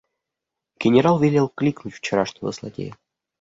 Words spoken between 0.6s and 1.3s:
Генерал